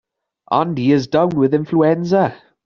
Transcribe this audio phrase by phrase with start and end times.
[0.51, 2.35] Andy is down with influenza.